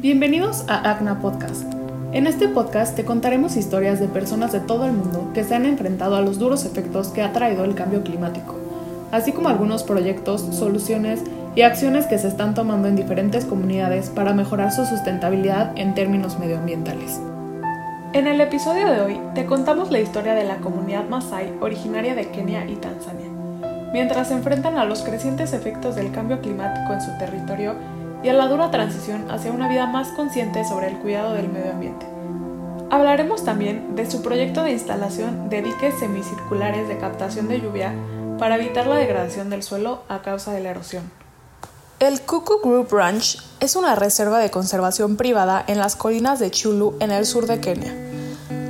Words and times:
Bienvenidos 0.00 0.64
a 0.66 0.90
ACNA 0.92 1.20
Podcast. 1.20 1.70
En 2.12 2.26
este 2.26 2.48
podcast 2.48 2.96
te 2.96 3.04
contaremos 3.04 3.56
historias 3.56 4.00
de 4.00 4.08
personas 4.08 4.50
de 4.50 4.60
todo 4.60 4.86
el 4.86 4.92
mundo 4.92 5.30
que 5.34 5.44
se 5.44 5.54
han 5.54 5.66
enfrentado 5.66 6.16
a 6.16 6.22
los 6.22 6.38
duros 6.38 6.64
efectos 6.64 7.08
que 7.08 7.20
ha 7.20 7.34
traído 7.34 7.64
el 7.64 7.74
cambio 7.74 8.02
climático, 8.02 8.56
así 9.12 9.32
como 9.32 9.50
algunos 9.50 9.82
proyectos, 9.82 10.40
soluciones 10.52 11.20
y 11.54 11.60
acciones 11.60 12.06
que 12.06 12.16
se 12.16 12.28
están 12.28 12.54
tomando 12.54 12.88
en 12.88 12.96
diferentes 12.96 13.44
comunidades 13.44 14.08
para 14.08 14.32
mejorar 14.32 14.72
su 14.72 14.86
sustentabilidad 14.86 15.72
en 15.76 15.94
términos 15.94 16.38
medioambientales. 16.38 17.20
En 18.14 18.26
el 18.26 18.40
episodio 18.40 18.90
de 18.90 19.02
hoy 19.02 19.20
te 19.34 19.44
contamos 19.44 19.90
la 19.90 20.00
historia 20.00 20.32
de 20.32 20.44
la 20.44 20.56
comunidad 20.56 21.10
Masai 21.10 21.52
originaria 21.60 22.14
de 22.14 22.30
Kenia 22.30 22.64
y 22.64 22.76
Tanzania. 22.76 23.28
Mientras 23.92 24.28
se 24.28 24.34
enfrentan 24.34 24.78
a 24.78 24.86
los 24.86 25.02
crecientes 25.02 25.52
efectos 25.52 25.94
del 25.94 26.10
cambio 26.10 26.40
climático 26.40 26.90
en 26.94 27.02
su 27.02 27.10
territorio 27.18 27.74
y 28.22 28.28
a 28.28 28.34
la 28.34 28.46
dura 28.48 28.70
transición 28.70 29.30
hacia 29.30 29.52
una 29.52 29.68
vida 29.68 29.86
más 29.86 30.08
consciente 30.08 30.64
sobre 30.64 30.88
el 30.88 30.98
cuidado 30.98 31.34
del 31.34 31.48
medio 31.48 31.72
ambiente. 31.72 32.06
Hablaremos 32.90 33.44
también 33.44 33.94
de 33.94 34.10
su 34.10 34.20
proyecto 34.20 34.62
de 34.62 34.72
instalación 34.72 35.48
de 35.48 35.62
diques 35.62 35.98
semicirculares 35.98 36.88
de 36.88 36.98
captación 36.98 37.48
de 37.48 37.60
lluvia 37.60 37.94
para 38.38 38.56
evitar 38.56 38.86
la 38.86 38.96
degradación 38.96 39.48
del 39.48 39.62
suelo 39.62 40.02
a 40.08 40.22
causa 40.22 40.52
de 40.52 40.60
la 40.60 40.70
erosión. 40.70 41.10
El 42.00 42.20
Kuku 42.22 42.60
Group 42.62 42.88
Ranch 42.90 43.38
es 43.60 43.76
una 43.76 43.94
reserva 43.94 44.38
de 44.38 44.50
conservación 44.50 45.16
privada 45.16 45.62
en 45.66 45.78
las 45.78 45.96
colinas 45.96 46.38
de 46.40 46.50
Chulu 46.50 46.96
en 46.98 47.10
el 47.10 47.26
sur 47.26 47.46
de 47.46 47.60
Kenia. 47.60 47.94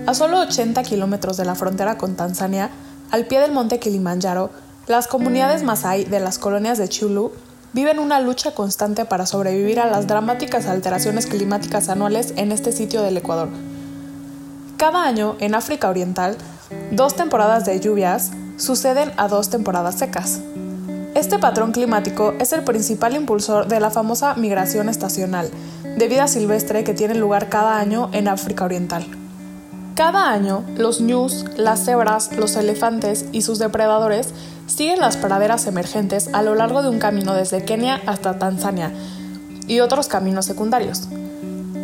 A 0.07 0.15
solo 0.15 0.41
80 0.41 0.83
kilómetros 0.83 1.37
de 1.37 1.45
la 1.45 1.55
frontera 1.55 1.97
con 1.97 2.17
Tanzania, 2.17 2.71
al 3.13 3.27
pie 3.27 3.41
del 3.41 3.53
monte 3.53 3.79
Kilimanjaro, 3.79 4.51
las 4.89 5.07
comunidades 5.07 5.63
Masai 5.63 6.05
de 6.05 6.19
las 6.19 6.39
colonias 6.39 6.77
de 6.77 6.89
Chulu 6.89 7.33
viven 7.73 7.99
una 7.99 8.21
lucha 8.21 8.53
constante 8.53 9.05
para 9.05 9.27
sobrevivir 9.27 9.81
a 9.81 9.87
las 9.87 10.07
dramáticas 10.07 10.67
alteraciones 10.67 11.27
climáticas 11.27 11.89
anuales 11.89 12.35
en 12.37 12.53
este 12.53 12.73
sitio 12.73 13.03
del 13.03 13.17
Ecuador. 13.17 13.49
Cada 14.77 15.05
año, 15.05 15.37
en 15.41 15.55
África 15.55 15.89
Oriental, 15.89 16.37
dos 16.91 17.15
temporadas 17.15 17.65
de 17.65 17.79
lluvias 17.81 18.31
suceden 18.57 19.13
a 19.17 19.29
dos 19.29 19.51
temporadas 19.51 19.97
secas. 19.97 20.41
Este 21.15 21.39
patrón 21.39 21.73
climático 21.73 22.35
es 22.39 22.53
el 22.53 22.65
principal 22.65 23.15
impulsor 23.15 23.67
de 23.67 23.81
la 23.81 23.91
famosa 23.91 24.35
migración 24.35 24.89
estacional 24.89 25.51
de 25.97 26.09
vida 26.09 26.29
silvestre 26.29 26.85
que 26.85 26.95
tiene 26.95 27.15
lugar 27.15 27.49
cada 27.49 27.79
año 27.79 28.11
en 28.13 28.29
África 28.29 28.65
Oriental. 28.65 29.05
Cada 29.95 30.31
año, 30.31 30.65
los 30.77 31.01
ñus, 31.01 31.45
las 31.57 31.85
cebras, 31.85 32.35
los 32.37 32.57
elefantes 32.57 33.27
y 33.33 33.43
sus 33.43 33.59
depredadores 33.59 34.33
siguen 34.71 35.01
las 35.01 35.17
praderas 35.17 35.67
emergentes 35.67 36.31
a 36.33 36.43
lo 36.43 36.55
largo 36.55 36.83
de 36.83 36.89
un 36.89 37.01
camino 37.01 37.35
desde 37.35 37.65
Kenia 37.65 38.01
hasta 38.07 38.39
Tanzania 38.39 38.93
y 39.67 39.81
otros 39.81 40.07
caminos 40.07 40.47
secundarios. 40.47 41.09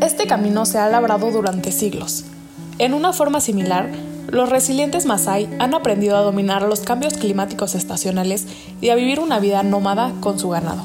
Este 0.01 0.27
camino 0.27 0.65
se 0.67 0.79
ha 0.79 0.89
labrado 0.89 1.31
durante 1.31 1.73
siglos. 1.73 2.25
En 2.79 2.95
una 2.95 3.13
forma 3.13 3.41
similar, 3.41 3.89
los 4.29 4.51
resilientes 4.51 5.05
Masai 5.05 5.49
han 5.59 5.75
aprendido 5.75 6.17
a 6.17 6.23
dominar 6.23 6.63
los 6.63 6.81
cambios 6.81 7.15
climáticos 7.15 7.75
estacionales 7.75 8.47
y 8.81 8.91
a 8.91 8.95
vivir 8.95 9.19
una 9.19 9.41
vida 9.41 9.63
nómada 9.63 10.13
con 10.21 10.39
su 10.39 10.51
ganado. 10.51 10.83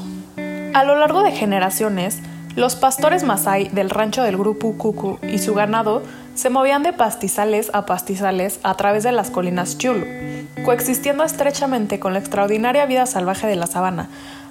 A 0.74 0.84
lo 0.84 0.96
largo 0.96 1.22
de 1.22 1.32
generaciones, 1.32 2.18
los 2.56 2.74
pastores 2.74 3.22
Masai 3.22 3.68
del 3.68 3.90
rancho 3.90 4.22
del 4.22 4.36
grupo 4.36 4.74
Kuku 4.76 5.18
y 5.22 5.38
su 5.38 5.54
ganado 5.54 6.02
se 6.34 6.50
movían 6.50 6.82
de 6.82 6.92
pastizales 6.92 7.70
a 7.72 7.86
pastizales 7.86 8.60
a 8.62 8.74
través 8.74 9.02
de 9.02 9.12
las 9.12 9.30
colinas 9.30 9.78
Chulu, 9.78 10.06
coexistiendo 10.64 11.24
estrechamente 11.24 12.00
con 12.00 12.12
la 12.12 12.18
extraordinaria 12.18 12.86
vida 12.86 13.06
salvaje 13.06 13.46
de 13.46 13.56
la 13.56 13.66
sabana, 13.66 14.08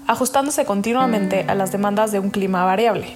ajustándose 0.07 0.65
continuamente 0.65 1.45
a 1.47 1.55
las 1.55 1.71
demandas 1.71 2.11
de 2.11 2.19
un 2.19 2.29
clima 2.29 2.65
variable. 2.65 3.07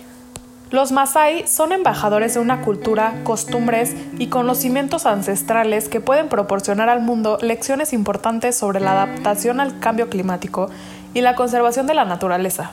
Los 0.71 0.91
Masai 0.91 1.47
son 1.47 1.71
embajadores 1.71 2.33
de 2.33 2.39
una 2.39 2.61
cultura, 2.61 3.13
costumbres 3.23 3.95
y 4.17 4.27
conocimientos 4.27 5.05
ancestrales 5.05 5.87
que 5.87 6.01
pueden 6.01 6.27
proporcionar 6.27 6.89
al 6.89 7.01
mundo 7.01 7.37
lecciones 7.41 7.93
importantes 7.93 8.57
sobre 8.57 8.79
la 8.79 8.91
adaptación 8.93 9.59
al 9.59 9.79
cambio 9.79 10.09
climático 10.09 10.69
y 11.13 11.21
la 11.21 11.35
conservación 11.35 11.85
de 11.85 11.93
la 11.93 12.03
naturaleza. 12.03 12.71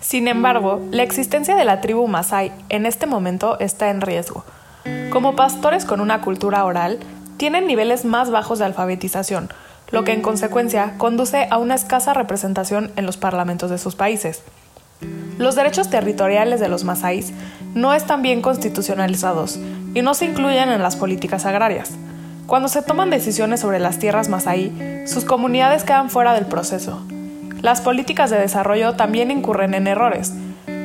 Sin 0.00 0.28
embargo, 0.28 0.80
la 0.90 1.02
existencia 1.02 1.56
de 1.56 1.64
la 1.64 1.80
tribu 1.80 2.06
Masai 2.06 2.52
en 2.68 2.84
este 2.84 3.06
momento 3.06 3.58
está 3.60 3.88
en 3.88 4.02
riesgo, 4.02 4.44
como 5.10 5.36
pastores 5.36 5.84
con 5.84 6.00
una 6.00 6.20
cultura 6.20 6.64
oral, 6.64 6.98
tienen 7.36 7.66
niveles 7.66 8.04
más 8.04 8.30
bajos 8.30 8.58
de 8.58 8.64
alfabetización, 8.64 9.50
lo 9.90 10.04
que 10.04 10.12
en 10.12 10.22
consecuencia 10.22 10.94
conduce 10.98 11.48
a 11.50 11.58
una 11.58 11.74
escasa 11.74 12.14
representación 12.14 12.90
en 12.96 13.06
los 13.06 13.16
parlamentos 13.16 13.70
de 13.70 13.78
sus 13.78 13.94
países. 13.94 14.42
Los 15.38 15.54
derechos 15.54 15.90
territoriales 15.90 16.60
de 16.60 16.68
los 16.68 16.84
masáis 16.84 17.32
no 17.74 17.92
están 17.92 18.22
bien 18.22 18.40
constitucionalizados 18.40 19.58
y 19.94 20.02
no 20.02 20.14
se 20.14 20.24
incluyen 20.24 20.70
en 20.70 20.82
las 20.82 20.96
políticas 20.96 21.44
agrarias. 21.44 21.92
Cuando 22.46 22.68
se 22.68 22.82
toman 22.82 23.10
decisiones 23.10 23.60
sobre 23.60 23.80
las 23.80 23.98
tierras 23.98 24.28
masái, 24.28 25.04
sus 25.06 25.24
comunidades 25.24 25.84
quedan 25.84 26.10
fuera 26.10 26.32
del 26.32 26.46
proceso. 26.46 27.04
Las 27.60 27.80
políticas 27.80 28.30
de 28.30 28.38
desarrollo 28.38 28.94
también 28.94 29.30
incurren 29.30 29.74
en 29.74 29.86
errores, 29.88 30.32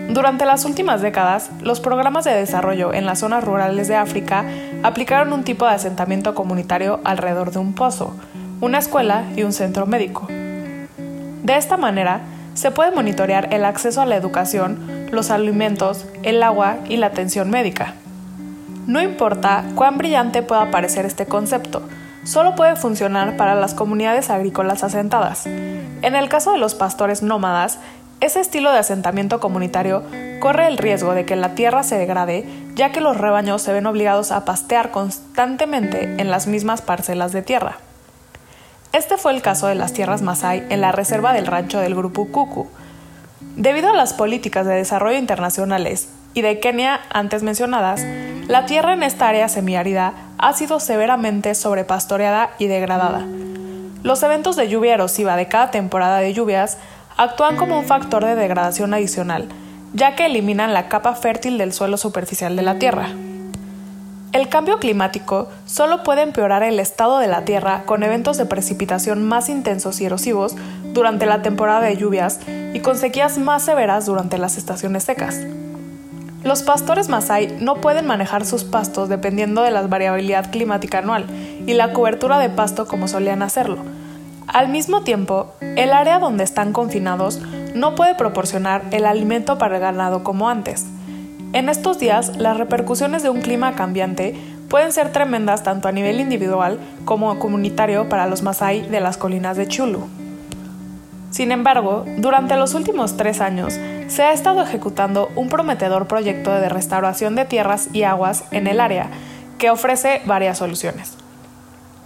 durante 0.10 0.46
las 0.46 0.66
últimas 0.66 1.02
décadas, 1.02 1.50
los 1.62 1.80
programas 1.80 2.26
de 2.26 2.34
desarrollo 2.34 2.94
en 2.94 3.06
las 3.06 3.20
zonas 3.20 3.44
rurales 3.44 3.88
de 3.88 3.96
África 3.96 4.46
aplicaron 4.84 5.32
un 5.32 5.44
tipo 5.44 5.66
de 5.66 5.72
asentamiento 5.72 6.36
comunitario 6.36 7.00
alrededor 7.04 7.52
de 7.52 7.60
un 7.60 7.74
pozo, 7.74 8.16
una 8.60 8.80
escuela 8.80 9.24
y 9.36 9.44
un 9.44 9.54
centro 9.54 9.86
médico. 9.86 10.28
De 10.28 11.56
esta 11.56 11.78
manera, 11.78 12.22
se 12.54 12.72
puede 12.72 12.92
monitorear 12.92 13.54
el 13.54 13.64
acceso 13.64 14.02
a 14.02 14.06
la 14.06 14.18
educación, 14.18 15.08
los 15.12 15.32
alimentos, 15.32 16.06
el 16.24 16.44
agua 16.44 16.78
y 16.90 16.98
la 16.98 17.08
atención 17.08 17.50
médica. 17.50 17.96
No 18.88 19.02
importa 19.02 19.64
cuán 19.76 19.98
brillante 19.98 20.42
pueda 20.44 20.72
parecer 20.72 21.06
este 21.06 21.26
concepto, 21.26 21.84
solo 22.24 22.56
puede 22.56 22.76
funcionar 22.76 23.38
para 23.38 23.56
las 23.56 23.74
comunidades 23.74 24.30
agrícolas 24.30 24.84
asentadas. 24.84 25.46
En 25.46 26.16
el 26.16 26.30
caso 26.30 26.52
de 26.52 26.58
los 26.58 26.76
pastores 26.76 27.24
nómadas, 27.24 27.80
ese 28.22 28.40
estilo 28.40 28.72
de 28.72 28.78
asentamiento 28.78 29.40
comunitario 29.40 30.04
corre 30.40 30.68
el 30.68 30.78
riesgo 30.78 31.14
de 31.14 31.26
que 31.26 31.36
la 31.36 31.56
tierra 31.56 31.82
se 31.82 31.98
degrade, 31.98 32.46
ya 32.76 32.92
que 32.92 33.02
los 33.02 33.18
rebaños 33.18 33.64
se 33.64 33.74
ven 33.74 33.88
obligados 33.88 34.32
a 34.32 34.46
pastear 34.46 34.92
constantemente 34.92 36.04
en 36.20 36.30
las 36.30 36.46
mismas 36.46 36.82
parcelas 36.82 37.32
de 37.32 37.42
tierra. 37.42 37.78
Este 38.94 39.18
fue 39.18 39.34
el 39.34 39.42
caso 39.42 39.68
de 39.68 39.76
las 39.76 39.94
tierras 39.94 40.22
Masai 40.22 40.66
en 40.70 40.82
la 40.82 40.92
reserva 40.92 41.34
del 41.34 41.48
rancho 41.48 41.80
del 41.80 41.96
grupo 41.96 42.28
Kuku. 42.28 42.68
Debido 43.56 43.90
a 43.90 43.96
las 43.96 44.14
políticas 44.14 44.68
de 44.68 44.76
desarrollo 44.76 45.18
internacionales 45.18 46.10
y 46.36 46.42
de 46.42 46.60
Kenia 46.60 47.02
antes 47.10 47.42
mencionadas, 47.42 48.06
la 48.48 48.66
tierra 48.66 48.94
en 48.94 49.02
esta 49.02 49.30
área 49.30 49.50
semiárida 49.50 50.14
ha 50.38 50.54
sido 50.54 50.80
severamente 50.80 51.56
sobrepastoreada 51.56 52.52
y 52.60 52.68
degradada. 52.68 53.26
Los 54.04 54.22
eventos 54.24 54.56
de 54.56 54.68
lluvia 54.68 54.96
erosiva 54.96 55.36
de 55.36 55.48
cada 55.48 55.72
temporada 55.72 56.20
de 56.20 56.34
lluvias 56.34 56.78
actúan 57.22 57.56
como 57.56 57.78
un 57.78 57.86
factor 57.86 58.26
de 58.26 58.34
degradación 58.34 58.96
adicional, 58.96 59.48
ya 59.94 60.16
que 60.16 60.26
eliminan 60.26 60.74
la 60.74 60.90
capa 60.90 61.14
fértil 61.14 61.60
del 61.60 61.72
suelo 61.72 61.98
superficial 61.98 62.56
de 62.56 62.64
la 62.64 62.80
Tierra. 62.80 63.10
El 64.32 64.50
cambio 64.50 64.80
climático 64.80 65.48
solo 65.68 66.02
puede 66.02 66.24
empeorar 66.24 66.64
el 66.64 66.80
estado 66.80 67.20
de 67.20 67.28
la 67.28 67.46
Tierra 67.46 67.84
con 67.86 68.02
eventos 68.02 68.38
de 68.38 68.48
precipitación 68.48 69.24
más 69.24 69.50
intensos 69.50 70.02
y 70.02 70.06
erosivos 70.06 70.56
durante 70.94 71.28
la 71.28 71.44
temporada 71.44 71.82
de 71.82 71.96
lluvias 71.96 72.40
y 72.74 72.80
con 72.80 72.98
sequías 72.98 73.38
más 73.38 73.62
severas 73.62 74.08
durante 74.08 74.40
las 74.40 74.58
estaciones 74.58 75.04
secas. 75.04 75.42
Los 76.44 76.64
pastores 76.64 77.08
Masai 77.08 77.56
no 77.60 77.82
pueden 77.82 78.08
manejar 78.08 78.48
sus 78.48 78.64
pastos 78.64 79.10
dependiendo 79.10 79.62
de 79.62 79.70
la 79.70 79.84
variabilidad 79.84 80.50
climática 80.50 81.00
anual 81.00 81.28
y 81.68 81.74
la 81.74 81.94
cobertura 81.94 82.40
de 82.40 82.50
pasto 82.50 82.88
como 82.88 83.08
solían 83.08 83.44
hacerlo, 83.44 83.78
al 84.54 84.68
mismo 84.68 85.04
tiempo, 85.04 85.54
el 85.62 85.94
área 85.94 86.20
donde 86.20 86.44
están 86.44 86.74
confinados 86.74 87.40
no 87.74 87.96
puede 87.96 88.16
proporcionar 88.16 88.84
el 88.92 89.06
alimento 89.06 89.58
para 89.58 89.76
el 89.76 89.82
ganado 89.82 90.26
como 90.26 90.50
antes. 90.50 90.86
En 91.54 91.70
estos 91.70 92.00
días, 92.00 92.36
las 92.38 92.58
repercusiones 92.58 93.24
de 93.24 93.30
un 93.30 93.40
clima 93.40 93.76
cambiante 93.76 94.36
pueden 94.70 94.92
ser 94.92 95.14
tremendas 95.14 95.64
tanto 95.64 95.88
a 95.88 95.94
nivel 95.94 96.20
individual 96.20 96.80
como 97.06 97.40
comunitario 97.40 98.10
para 98.10 98.28
los 98.28 98.42
Masai 98.42 98.82
de 98.90 99.00
las 99.00 99.16
colinas 99.16 99.56
de 99.56 99.70
Chulu. 99.70 100.10
Sin 101.30 101.54
embargo, 101.54 102.04
durante 102.18 102.58
los 102.58 102.74
últimos 102.74 103.16
tres 103.16 103.40
años 103.40 103.80
se 104.08 104.24
ha 104.24 104.34
estado 104.34 104.62
ejecutando 104.62 105.30
un 105.38 105.48
prometedor 105.48 106.08
proyecto 106.08 106.52
de 106.52 106.68
restauración 106.68 107.36
de 107.36 107.46
tierras 107.46 107.88
y 107.94 108.04
aguas 108.04 108.44
en 108.52 108.68
el 108.68 108.82
área 108.82 109.08
que 109.58 109.70
ofrece 109.70 110.22
varias 110.26 110.58
soluciones. 110.58 111.21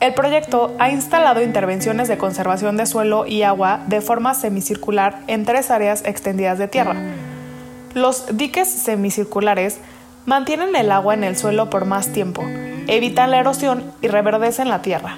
El 0.02 0.14
proyecto 0.14 0.76
ha 0.78 0.90
instalado 0.90 1.42
intervenciones 1.42 2.08
de 2.08 2.18
conservación 2.18 2.76
de 2.76 2.86
suelo 2.86 3.26
y 3.26 3.44
agua 3.44 3.80
de 3.88 4.02
forma 4.02 4.34
semicircular 4.34 5.20
en 5.28 5.46
tres 5.46 5.72
áreas 5.72 6.04
extendidas 6.06 6.58
de 6.60 6.68
tierra. 6.68 6.96
Los 7.94 8.38
diques 8.38 8.70
semicirculares 8.70 9.80
mantienen 10.26 10.76
el 10.76 10.92
agua 10.92 11.14
en 11.14 11.24
el 11.24 11.38
suelo 11.38 11.70
por 11.70 11.86
más 11.86 12.12
tiempo, 12.12 12.44
evitan 12.88 13.32
la 13.32 13.40
erosión 13.40 13.84
y 14.02 14.10
reverdecen 14.10 14.68
la 14.68 14.82
tierra. 14.82 15.18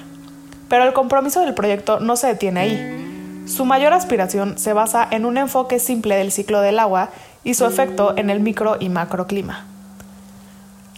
Pero 0.68 0.84
el 0.84 0.92
compromiso 0.92 1.40
del 1.40 1.54
proyecto 1.54 1.98
no 1.98 2.14
se 2.14 2.28
detiene 2.28 2.60
ahí. 2.60 3.44
Su 3.46 3.64
mayor 3.64 3.94
aspiración 3.94 4.58
se 4.58 4.74
basa 4.74 5.08
en 5.10 5.24
un 5.24 5.38
enfoque 5.38 5.80
simple 5.80 6.14
del 6.14 6.30
ciclo 6.30 6.60
del 6.60 6.78
agua 6.78 7.08
y 7.42 7.54
su 7.54 7.66
efecto 7.66 8.14
en 8.16 8.30
el 8.30 8.40
micro 8.40 8.76
y 8.78 8.90
macroclima. 8.90 9.64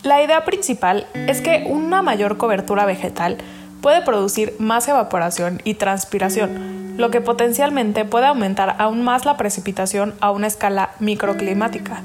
La 0.03 0.23
idea 0.23 0.44
principal 0.44 1.06
es 1.15 1.41
que 1.41 1.67
una 1.69 2.03
mayor 2.03 2.37
cobertura 2.37 2.87
vegetal 2.87 3.38
puede 3.81 4.03
producir 4.03 4.55
más 4.59 4.87
evaporación 4.88 5.61
y 5.65 5.75
transpiración, 5.75 6.94
lo 6.97 7.11
que 7.11 7.21
potencialmente 7.21 8.05
puede 8.05 8.27
aumentar 8.27 8.77
aún 8.79 9.03
más 9.03 9.25
la 9.25 9.37
precipitación 9.37 10.15
a 10.21 10.31
una 10.31 10.47
escala 10.47 10.91
microclimática. 10.99 12.03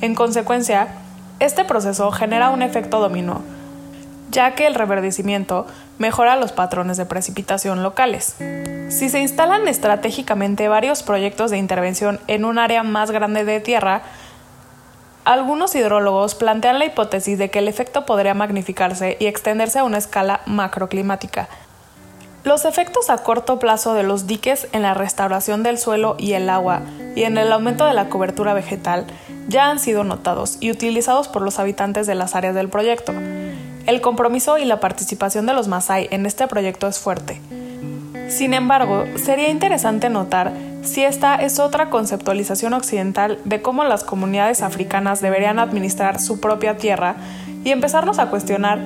En 0.00 0.14
consecuencia, 0.14 0.88
este 1.40 1.64
proceso 1.64 2.10
genera 2.12 2.50
un 2.50 2.62
efecto 2.62 3.00
dominó, 3.00 3.42
ya 4.30 4.54
que 4.54 4.66
el 4.66 4.74
reverdecimiento 4.74 5.66
mejora 5.98 6.36
los 6.36 6.52
patrones 6.52 6.96
de 6.96 7.06
precipitación 7.06 7.82
locales. 7.82 8.36
Si 8.88 9.08
se 9.08 9.20
instalan 9.20 9.68
estratégicamente 9.68 10.68
varios 10.68 11.02
proyectos 11.02 11.50
de 11.50 11.58
intervención 11.58 12.20
en 12.26 12.44
un 12.44 12.58
área 12.58 12.82
más 12.82 13.10
grande 13.10 13.44
de 13.44 13.60
tierra, 13.60 14.02
algunos 15.28 15.74
hidrólogos 15.74 16.34
plantean 16.34 16.78
la 16.78 16.86
hipótesis 16.86 17.36
de 17.36 17.50
que 17.50 17.58
el 17.58 17.68
efecto 17.68 18.06
podría 18.06 18.32
magnificarse 18.32 19.18
y 19.20 19.26
extenderse 19.26 19.78
a 19.78 19.84
una 19.84 19.98
escala 19.98 20.40
macroclimática. 20.46 21.50
Los 22.44 22.64
efectos 22.64 23.10
a 23.10 23.18
corto 23.18 23.58
plazo 23.58 23.92
de 23.92 24.04
los 24.04 24.26
diques 24.26 24.68
en 24.72 24.80
la 24.80 24.94
restauración 24.94 25.62
del 25.62 25.76
suelo 25.76 26.16
y 26.18 26.32
el 26.32 26.48
agua 26.48 26.80
y 27.14 27.24
en 27.24 27.36
el 27.36 27.52
aumento 27.52 27.84
de 27.84 27.92
la 27.92 28.08
cobertura 28.08 28.54
vegetal 28.54 29.04
ya 29.48 29.68
han 29.68 29.80
sido 29.80 30.02
notados 30.02 30.56
y 30.60 30.70
utilizados 30.70 31.28
por 31.28 31.42
los 31.42 31.58
habitantes 31.58 32.06
de 32.06 32.14
las 32.14 32.34
áreas 32.34 32.54
del 32.54 32.70
proyecto. 32.70 33.12
El 33.84 34.00
compromiso 34.00 34.56
y 34.56 34.64
la 34.64 34.80
participación 34.80 35.44
de 35.44 35.52
los 35.52 35.68
Masai 35.68 36.08
en 36.10 36.24
este 36.24 36.46
proyecto 36.46 36.88
es 36.88 36.98
fuerte. 36.98 37.38
Sin 38.30 38.54
embargo, 38.54 39.04
sería 39.16 39.50
interesante 39.50 40.08
notar 40.08 40.52
si 40.88 41.04
esta 41.04 41.36
es 41.36 41.58
otra 41.58 41.90
conceptualización 41.90 42.72
occidental 42.74 43.38
de 43.44 43.62
cómo 43.62 43.84
las 43.84 44.04
comunidades 44.04 44.62
africanas 44.62 45.20
deberían 45.20 45.58
administrar 45.58 46.20
su 46.20 46.40
propia 46.40 46.76
tierra 46.76 47.16
y 47.64 47.70
empezarnos 47.70 48.18
a 48.18 48.30
cuestionar 48.30 48.78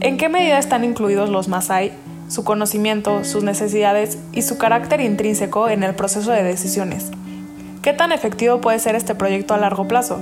en 0.00 0.16
qué 0.16 0.28
medida 0.28 0.58
están 0.58 0.84
incluidos 0.84 1.28
los 1.28 1.48
Masai, 1.48 1.92
su 2.28 2.44
conocimiento, 2.44 3.24
sus 3.24 3.44
necesidades 3.44 4.18
y 4.32 4.42
su 4.42 4.58
carácter 4.58 5.00
intrínseco 5.00 5.68
en 5.68 5.82
el 5.82 5.94
proceso 5.94 6.32
de 6.32 6.42
decisiones. 6.42 7.10
¿Qué 7.82 7.92
tan 7.92 8.12
efectivo 8.12 8.60
puede 8.60 8.78
ser 8.78 8.94
este 8.94 9.14
proyecto 9.14 9.54
a 9.54 9.58
largo 9.58 9.86
plazo? 9.86 10.18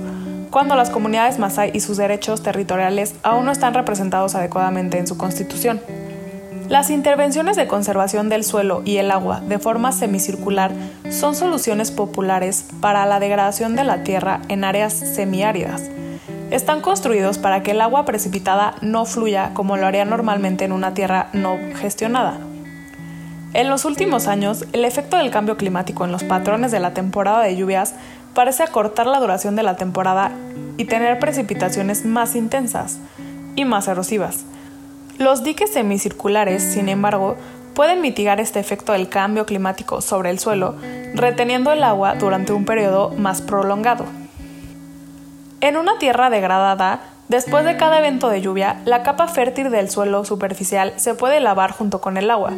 cuando 0.51 0.75
las 0.75 0.89
comunidades 0.89 1.39
Masai 1.39 1.71
y 1.73 1.79
sus 1.79 1.95
derechos 1.95 2.43
territoriales 2.43 3.15
aún 3.23 3.45
no 3.45 3.53
están 3.53 3.73
representados 3.73 4.35
adecuadamente 4.35 4.97
en 4.97 5.07
su 5.07 5.17
constitución. 5.17 5.79
Las 6.71 6.89
intervenciones 6.89 7.57
de 7.57 7.67
conservación 7.67 8.29
del 8.29 8.45
suelo 8.45 8.81
y 8.85 8.95
el 8.95 9.11
agua 9.11 9.41
de 9.41 9.59
forma 9.59 9.91
semicircular 9.91 10.71
son 11.09 11.35
soluciones 11.35 11.91
populares 11.91 12.65
para 12.79 13.05
la 13.05 13.19
degradación 13.19 13.75
de 13.75 13.83
la 13.83 14.03
tierra 14.03 14.39
en 14.47 14.63
áreas 14.63 14.93
semiáridas. 14.93 15.89
Están 16.49 16.79
construidos 16.79 17.39
para 17.39 17.61
que 17.61 17.71
el 17.71 17.81
agua 17.81 18.05
precipitada 18.05 18.75
no 18.79 19.03
fluya 19.03 19.53
como 19.53 19.75
lo 19.75 19.85
haría 19.85 20.05
normalmente 20.05 20.63
en 20.63 20.71
una 20.71 20.93
tierra 20.93 21.27
no 21.33 21.57
gestionada. 21.75 22.39
En 23.53 23.67
los 23.67 23.83
últimos 23.83 24.27
años, 24.27 24.65
el 24.71 24.85
efecto 24.85 25.17
del 25.17 25.29
cambio 25.29 25.57
climático 25.57 26.05
en 26.05 26.13
los 26.13 26.23
patrones 26.23 26.71
de 26.71 26.79
la 26.79 26.93
temporada 26.93 27.43
de 27.43 27.57
lluvias 27.57 27.95
parece 28.33 28.63
acortar 28.63 29.07
la 29.07 29.19
duración 29.19 29.57
de 29.57 29.63
la 29.63 29.75
temporada 29.75 30.31
y 30.77 30.85
tener 30.85 31.19
precipitaciones 31.19 32.05
más 32.05 32.33
intensas 32.33 32.99
y 33.57 33.65
más 33.65 33.89
erosivas. 33.89 34.45
Los 35.17 35.43
diques 35.43 35.73
semicirculares, 35.73 36.63
sin 36.63 36.89
embargo, 36.89 37.37
pueden 37.73 38.01
mitigar 38.01 38.39
este 38.39 38.59
efecto 38.59 38.93
del 38.93 39.09
cambio 39.09 39.45
climático 39.45 40.01
sobre 40.01 40.29
el 40.29 40.39
suelo, 40.39 40.75
reteniendo 41.13 41.71
el 41.71 41.83
agua 41.83 42.15
durante 42.15 42.53
un 42.53 42.65
periodo 42.65 43.11
más 43.11 43.41
prolongado. 43.41 44.05
En 45.61 45.77
una 45.77 45.97
tierra 45.99 46.29
degradada, 46.29 47.01
después 47.27 47.65
de 47.65 47.77
cada 47.77 47.99
evento 47.99 48.29
de 48.29 48.41
lluvia, 48.41 48.81
la 48.85 49.03
capa 49.03 49.27
fértil 49.27 49.69
del 49.69 49.89
suelo 49.89 50.25
superficial 50.25 50.93
se 50.95 51.13
puede 51.13 51.39
lavar 51.39 51.71
junto 51.71 52.01
con 52.01 52.17
el 52.17 52.31
agua. 52.31 52.51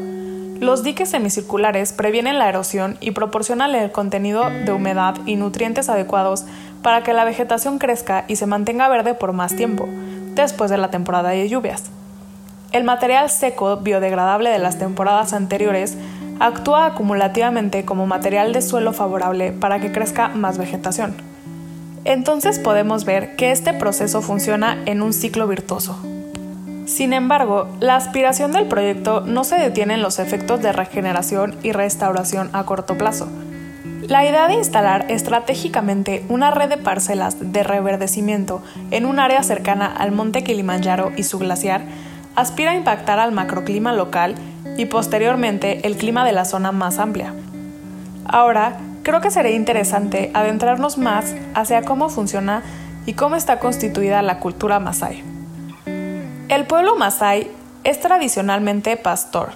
Los 0.60 0.84
diques 0.84 1.10
semicirculares 1.10 1.92
previenen 1.92 2.40
la 2.40 2.48
erosión 2.48 2.98
y 3.02 3.12
proporcionan 3.12 3.76
el 3.76 3.92
contenido 3.92 4.50
de 4.50 4.72
humedad 4.72 5.16
y 5.26 5.36
nutrientes 5.36 5.90
adecuados 5.90 6.46
para 6.82 7.04
que 7.04 7.12
la 7.12 7.26
vegetación 7.26 7.80
crezca 7.80 8.24
y 8.30 8.38
se 8.38 8.46
mantenga 8.46 8.88
verde 8.88 9.14
por 9.14 9.34
más 9.34 9.56
tiempo, 9.56 9.88
después 10.36 10.72
de 10.72 10.78
la 10.78 10.90
temporada 10.90 11.30
de 11.30 11.50
lluvias. 11.50 11.92
El 12.74 12.84
material 12.86 13.30
seco 13.30 13.78
biodegradable 13.78 14.50
de 14.50 14.58
las 14.58 14.80
temporadas 14.80 15.34
anteriores 15.34 15.96
actúa 16.40 16.88
acumulativamente 16.88 17.86
como 17.86 18.08
material 18.08 18.52
de 18.52 18.64
suelo 18.64 18.94
favorable 18.94 19.52
para 19.52 19.80
que 19.80 19.92
crezca 19.92 20.30
más 20.30 20.58
vegetación. 20.58 21.14
Entonces 22.04 22.58
podemos 22.58 23.06
ver 23.06 23.36
que 23.36 23.52
este 23.52 23.74
proceso 23.74 24.24
funciona 24.24 24.82
en 24.88 25.04
un 25.04 25.14
ciclo 25.14 25.48
virtuoso. 25.48 26.00
Sin 26.88 27.14
embargo, 27.14 27.68
la 27.80 27.96
aspiración 27.96 28.52
del 28.52 28.66
proyecto 28.66 29.22
no 29.22 29.44
se 29.44 29.58
detiene 29.58 29.94
en 29.94 30.02
los 30.02 30.18
efectos 30.18 30.60
de 30.64 30.74
regeneración 30.74 31.56
y 31.62 31.74
restauración 31.74 32.50
a 32.54 32.66
corto 32.66 32.98
plazo. 32.98 33.30
La 34.08 34.26
idea 34.26 34.48
de 34.48 34.56
instalar 34.56 35.06
estratégicamente 35.10 36.26
una 36.28 36.50
red 36.50 36.70
de 36.70 36.78
parcelas 36.78 37.38
de 37.40 37.62
reverdecimiento 37.62 38.64
en 38.90 39.06
un 39.06 39.20
área 39.20 39.44
cercana 39.44 39.86
al 39.96 40.12
monte 40.12 40.44
Kilimanjaro 40.44 41.12
y 41.16 41.22
su 41.22 41.38
glaciar 41.38 41.84
aspira 42.36 42.72
a 42.72 42.76
impactar 42.76 43.20
al 43.20 43.32
macroclima 43.32 43.94
local 43.94 44.36
y 44.78 44.86
posteriormente 44.86 45.86
el 45.88 45.98
clima 45.98 46.26
de 46.26 46.32
la 46.32 46.46
zona 46.46 46.72
más 46.72 47.00
amplia. 47.00 47.34
Ahora, 48.26 48.78
creo 49.04 49.22
que 49.22 49.32
sería 49.32 49.52
interesante 49.52 50.32
adentrarnos 50.34 50.98
más 50.98 51.36
hacia 51.54 51.84
cómo 51.84 52.10
funciona 52.10 52.64
y 53.06 53.14
cómo 53.14 53.36
está 53.36 53.60
constituida 53.60 54.22
la 54.22 54.40
cultura 54.40 54.80
masái. 54.80 55.24
El 56.50 56.66
pueblo 56.66 56.96
masái 56.96 57.50
es 57.84 58.00
tradicionalmente 58.00 58.96
pastor. 58.98 59.52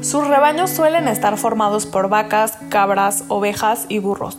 Sus 0.00 0.26
rebaños 0.26 0.70
suelen 0.70 1.08
estar 1.08 1.36
formados 1.36 1.84
por 1.84 2.08
vacas, 2.08 2.56
cabras, 2.70 3.24
ovejas 3.28 3.84
y 3.88 3.98
burros. 3.98 4.38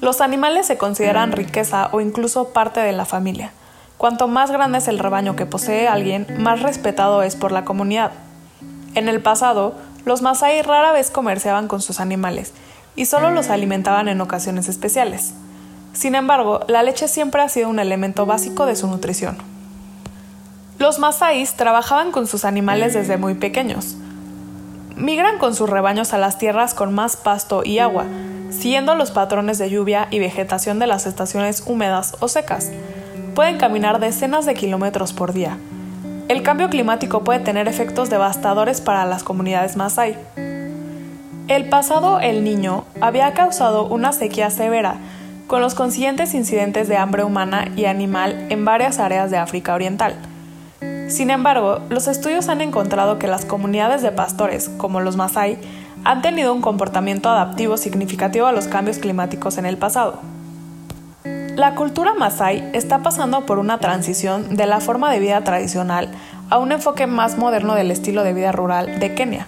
Los 0.00 0.20
animales 0.20 0.66
se 0.66 0.78
consideran 0.78 1.32
riqueza 1.32 1.88
o 1.92 2.00
incluso 2.00 2.52
parte 2.52 2.80
de 2.80 2.92
la 2.92 3.04
familia. 3.04 3.52
Cuanto 4.02 4.26
más 4.26 4.50
grande 4.50 4.78
es 4.78 4.88
el 4.88 4.98
rebaño 4.98 5.36
que 5.36 5.46
posee 5.46 5.86
alguien, 5.86 6.26
más 6.40 6.60
respetado 6.60 7.22
es 7.22 7.36
por 7.36 7.52
la 7.52 7.64
comunidad. 7.64 8.10
En 8.96 9.08
el 9.08 9.22
pasado, 9.22 9.76
los 10.04 10.22
masái 10.22 10.60
rara 10.62 10.90
vez 10.90 11.12
comerciaban 11.12 11.68
con 11.68 11.80
sus 11.80 12.00
animales 12.00 12.52
y 12.96 13.06
solo 13.06 13.30
los 13.30 13.48
alimentaban 13.48 14.08
en 14.08 14.20
ocasiones 14.20 14.68
especiales. 14.68 15.34
Sin 15.92 16.16
embargo, 16.16 16.64
la 16.66 16.82
leche 16.82 17.06
siempre 17.06 17.42
ha 17.42 17.48
sido 17.48 17.68
un 17.68 17.78
elemento 17.78 18.26
básico 18.26 18.66
de 18.66 18.74
su 18.74 18.88
nutrición. 18.88 19.38
Los 20.80 20.98
masáis 20.98 21.54
trabajaban 21.54 22.10
con 22.10 22.26
sus 22.26 22.44
animales 22.44 22.94
desde 22.94 23.18
muy 23.18 23.34
pequeños. 23.34 23.94
Migran 24.96 25.38
con 25.38 25.54
sus 25.54 25.70
rebaños 25.70 26.12
a 26.12 26.18
las 26.18 26.38
tierras 26.38 26.74
con 26.74 26.92
más 26.92 27.14
pasto 27.14 27.62
y 27.64 27.78
agua, 27.78 28.06
siguiendo 28.50 28.96
los 28.96 29.12
patrones 29.12 29.58
de 29.58 29.70
lluvia 29.70 30.08
y 30.10 30.18
vegetación 30.18 30.80
de 30.80 30.88
las 30.88 31.06
estaciones 31.06 31.62
húmedas 31.64 32.16
o 32.18 32.26
secas 32.26 32.72
pueden 33.34 33.58
caminar 33.58 34.00
decenas 34.00 34.46
de 34.46 34.54
kilómetros 34.54 35.12
por 35.12 35.32
día. 35.32 35.56
El 36.28 36.42
cambio 36.42 36.70
climático 36.70 37.24
puede 37.24 37.40
tener 37.40 37.68
efectos 37.68 38.10
devastadores 38.10 38.80
para 38.80 39.04
las 39.04 39.22
comunidades 39.22 39.76
Masái. 39.76 40.16
El 41.48 41.68
pasado 41.68 42.20
El 42.20 42.44
Niño 42.44 42.84
había 43.00 43.34
causado 43.34 43.86
una 43.86 44.12
sequía 44.12 44.48
severa, 44.50 44.96
con 45.46 45.60
los 45.60 45.74
consiguientes 45.74 46.32
incidentes 46.34 46.88
de 46.88 46.96
hambre 46.96 47.24
humana 47.24 47.68
y 47.76 47.84
animal 47.84 48.46
en 48.48 48.64
varias 48.64 48.98
áreas 48.98 49.30
de 49.30 49.36
África 49.36 49.74
Oriental. 49.74 50.14
Sin 51.08 51.30
embargo, 51.30 51.80
los 51.90 52.08
estudios 52.08 52.48
han 52.48 52.62
encontrado 52.62 53.18
que 53.18 53.26
las 53.26 53.44
comunidades 53.44 54.00
de 54.00 54.12
pastores, 54.12 54.70
como 54.78 55.00
los 55.00 55.16
Masái, 55.16 55.58
han 56.04 56.22
tenido 56.22 56.54
un 56.54 56.62
comportamiento 56.62 57.28
adaptivo 57.28 57.76
significativo 57.76 58.46
a 58.46 58.52
los 58.52 58.66
cambios 58.66 58.98
climáticos 58.98 59.58
en 59.58 59.66
el 59.66 59.76
pasado. 59.76 60.20
La 61.56 61.74
cultura 61.74 62.14
masái 62.14 62.70
está 62.72 63.02
pasando 63.02 63.44
por 63.44 63.58
una 63.58 63.76
transición 63.76 64.56
de 64.56 64.64
la 64.64 64.80
forma 64.80 65.12
de 65.12 65.20
vida 65.20 65.44
tradicional 65.44 66.08
a 66.48 66.56
un 66.56 66.72
enfoque 66.72 67.06
más 67.06 67.36
moderno 67.36 67.74
del 67.74 67.90
estilo 67.90 68.24
de 68.24 68.32
vida 68.32 68.52
rural 68.52 68.98
de 68.98 69.14
Kenia. 69.14 69.46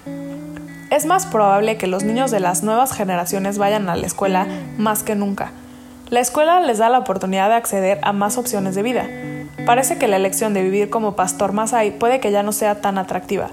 Es 0.91 1.07
más 1.07 1.25
probable 1.25 1.79
que 1.79 1.87
los 1.87 2.05
niños 2.05 2.31
de 2.31 2.41
las 2.41 2.63
nuevas 2.63 2.93
generaciones 2.93 3.57
vayan 3.57 3.89
a 3.89 3.97
la 3.97 4.07
escuela 4.07 4.47
más 4.77 5.03
que 5.03 5.15
nunca. 5.15 5.53
La 6.11 6.21
escuela 6.21 6.61
les 6.61 6.77
da 6.77 6.91
la 6.91 6.99
oportunidad 6.99 7.49
de 7.49 7.55
acceder 7.55 8.01
a 8.03 8.13
más 8.13 8.37
opciones 8.37 8.75
de 8.75 8.83
vida. 8.83 9.09
Parece 9.65 9.97
que 9.97 10.07
la 10.07 10.17
elección 10.17 10.53
de 10.53 10.63
vivir 10.63 10.91
como 10.91 11.17
pastor 11.17 11.53
masái 11.53 11.91
puede 11.91 12.21
que 12.21 12.31
ya 12.31 12.43
no 12.43 12.53
sea 12.53 12.83
tan 12.83 12.99
atractiva, 12.99 13.49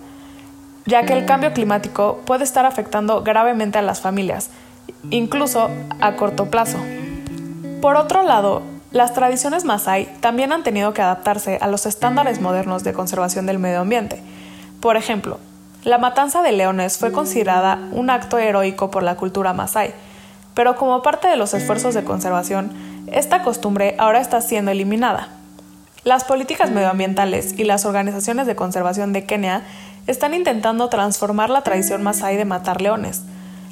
ya 0.85 1.03
que 1.03 1.13
el 1.13 1.25
cambio 1.25 1.53
climático 1.53 2.19
puede 2.25 2.43
estar 2.43 2.65
afectando 2.65 3.23
gravemente 3.23 3.77
a 3.77 3.81
las 3.81 4.01
familias, 4.01 4.49
incluso 5.09 5.69
a 6.01 6.17
corto 6.17 6.47
plazo. 6.47 6.79
Por 7.81 7.95
otro 7.95 8.21
lado, 8.21 8.61
las 8.91 9.15
tradiciones 9.15 9.65
masái 9.65 10.05
también 10.19 10.53
han 10.53 10.61
tenido 10.61 10.93
que 10.93 11.01
adaptarse 11.01 11.57
a 11.61 11.67
los 11.67 11.87
estándares 11.87 12.39
modernos 12.39 12.83
de 12.83 12.93
conservación 12.93 13.47
del 13.47 13.57
medio 13.57 13.79
ambiente. 13.79 14.21
Por 14.81 14.97
ejemplo, 14.97 15.39
la 15.83 15.97
matanza 15.97 16.43
de 16.43 16.51
leones 16.51 16.99
fue 16.99 17.11
considerada 17.11 17.79
un 17.91 18.11
acto 18.11 18.37
heroico 18.37 18.91
por 18.91 19.01
la 19.01 19.15
cultura 19.15 19.53
masái, 19.53 19.93
pero 20.53 20.75
como 20.75 21.01
parte 21.01 21.27
de 21.27 21.37
los 21.37 21.55
esfuerzos 21.55 21.95
de 21.95 22.03
conservación, 22.03 22.71
esta 23.07 23.41
costumbre 23.41 23.95
ahora 23.97 24.21
está 24.21 24.41
siendo 24.41 24.69
eliminada. 24.69 25.29
Las 26.03 26.23
políticas 26.23 26.69
medioambientales 26.69 27.57
y 27.57 27.63
las 27.63 27.85
organizaciones 27.85 28.45
de 28.45 28.55
conservación 28.55 29.11
de 29.11 29.25
Kenia 29.25 29.63
están 30.05 30.35
intentando 30.35 30.87
transformar 30.89 31.49
la 31.49 31.61
tradición 31.61 32.03
masái 32.03 32.37
de 32.37 32.45
matar 32.45 32.79
leones. 32.79 33.23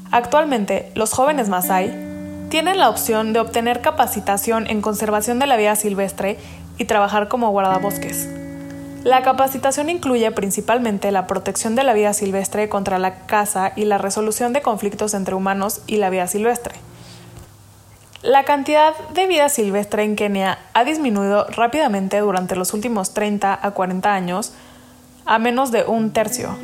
Actualmente, 0.09 0.91
los 0.95 1.13
jóvenes 1.13 1.47
masái 1.47 2.08
tienen 2.49 2.79
la 2.79 2.89
opción 2.89 3.31
de 3.31 3.39
obtener 3.39 3.81
capacitación 3.81 4.67
en 4.67 4.81
conservación 4.81 5.39
de 5.39 5.45
la 5.47 5.55
vida 5.55 5.75
silvestre 5.75 6.37
y 6.77 6.85
trabajar 6.85 7.27
como 7.27 7.51
guardabosques. 7.51 8.27
La 9.03 9.21
capacitación 9.21 9.89
incluye 9.89 10.29
principalmente 10.31 11.11
la 11.11 11.27
protección 11.27 11.75
de 11.75 11.83
la 11.83 11.93
vida 11.93 12.13
silvestre 12.13 12.67
contra 12.67 12.99
la 12.99 13.27
caza 13.27 13.71
y 13.75 13.85
la 13.85 13.97
resolución 13.97 14.51
de 14.51 14.61
conflictos 14.61 15.13
entre 15.13 15.35
humanos 15.35 15.81
y 15.87 15.97
la 15.97 16.09
vida 16.09 16.27
silvestre. 16.27 16.75
La 18.23 18.43
cantidad 18.43 18.93
de 19.13 19.27
vida 19.27 19.47
silvestre 19.47 20.03
en 20.03 20.17
Kenia 20.17 20.59
ha 20.73 20.83
disminuido 20.83 21.45
rápidamente 21.45 22.19
durante 22.19 22.57
los 22.57 22.73
últimos 22.73 23.13
30 23.13 23.57
a 23.61 23.71
40 23.71 24.13
años 24.13 24.53
a 25.25 25.39
menos 25.39 25.71
de 25.71 25.83
un 25.83 26.11
tercio. 26.11 26.57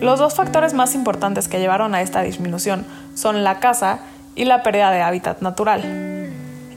Los 0.00 0.18
dos 0.18 0.34
factores 0.34 0.74
más 0.74 0.94
importantes 0.94 1.46
que 1.46 1.60
llevaron 1.60 1.94
a 1.94 2.02
esta 2.02 2.22
disminución 2.22 2.86
son 3.14 3.44
la 3.44 3.60
caza 3.60 4.00
y 4.38 4.44
la 4.44 4.62
pérdida 4.62 4.90
de 4.90 5.02
hábitat 5.02 5.42
natural. 5.42 5.82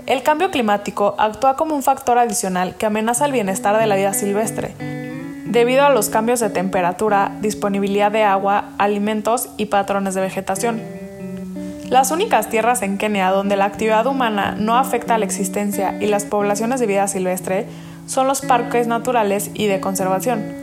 El 0.07 0.23
cambio 0.23 0.51
climático 0.51 1.15
actúa 1.17 1.55
como 1.55 1.75
un 1.75 1.83
factor 1.83 2.17
adicional 2.17 2.75
que 2.75 2.87
amenaza 2.87 3.25
el 3.25 3.31
bienestar 3.31 3.79
de 3.79 3.85
la 3.85 3.95
vida 3.95 4.13
silvestre, 4.13 4.73
debido 5.45 5.85
a 5.85 5.91
los 5.91 6.09
cambios 6.09 6.39
de 6.39 6.49
temperatura, 6.49 7.37
disponibilidad 7.39 8.11
de 8.11 8.23
agua, 8.23 8.71
alimentos 8.77 9.49
y 9.57 9.67
patrones 9.67 10.15
de 10.15 10.21
vegetación. 10.21 10.81
Las 11.87 12.09
únicas 12.09 12.49
tierras 12.49 12.81
en 12.81 12.97
Kenia 12.97 13.31
donde 13.31 13.57
la 13.57 13.65
actividad 13.65 14.07
humana 14.07 14.55
no 14.57 14.77
afecta 14.77 15.15
a 15.15 15.17
la 15.17 15.25
existencia 15.25 15.97
y 15.99 16.07
las 16.07 16.25
poblaciones 16.25 16.79
de 16.79 16.87
vida 16.87 17.07
silvestre 17.07 17.67
son 18.07 18.27
los 18.27 18.41
parques 18.41 18.87
naturales 18.87 19.51
y 19.53 19.67
de 19.67 19.81
conservación. 19.81 20.61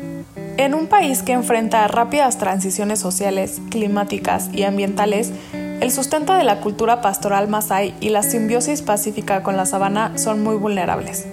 En 0.56 0.74
un 0.74 0.88
país 0.88 1.22
que 1.22 1.32
enfrenta 1.32 1.86
rápidas 1.86 2.38
transiciones 2.38 2.98
sociales, 2.98 3.60
climáticas 3.70 4.50
y 4.52 4.64
ambientales, 4.64 5.32
el 5.80 5.92
sustento 5.92 6.34
de 6.34 6.44
la 6.44 6.60
cultura 6.60 7.00
pastoral 7.00 7.48
masái 7.48 7.94
y 8.00 8.08
la 8.08 8.22
simbiosis 8.22 8.82
pacífica 8.82 9.42
con 9.42 9.56
la 9.56 9.64
sabana 9.64 10.18
son 10.18 10.42
muy 10.42 10.56
vulnerables. 10.56 11.26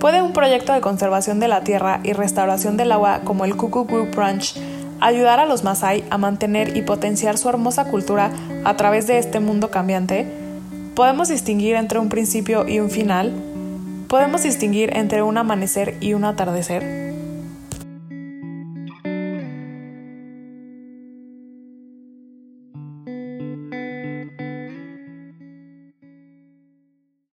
¿Puede 0.00 0.22
un 0.22 0.32
proyecto 0.32 0.72
de 0.72 0.80
conservación 0.80 1.40
de 1.40 1.48
la 1.48 1.62
tierra 1.62 2.00
y 2.02 2.12
restauración 2.12 2.76
del 2.76 2.90
agua 2.90 3.20
como 3.22 3.44
el 3.44 3.56
Cuckoo 3.56 3.84
Group 3.84 4.14
Ranch 4.14 4.56
ayudar 5.00 5.40
a 5.40 5.46
los 5.46 5.62
masái 5.62 6.04
a 6.10 6.18
mantener 6.18 6.76
y 6.76 6.82
potenciar 6.82 7.38
su 7.38 7.48
hermosa 7.48 7.84
cultura 7.84 8.30
a 8.64 8.76
través 8.76 9.06
de 9.06 9.18
este 9.18 9.40
mundo 9.40 9.70
cambiante? 9.70 10.26
¿Podemos 10.94 11.28
distinguir 11.28 11.76
entre 11.76 11.98
un 11.98 12.08
principio 12.08 12.66
y 12.66 12.80
un 12.80 12.90
final? 12.90 13.32
¿Podemos 14.08 14.42
distinguir 14.42 14.96
entre 14.96 15.22
un 15.22 15.38
amanecer 15.38 15.96
y 16.00 16.14
un 16.14 16.24
atardecer? 16.24 16.99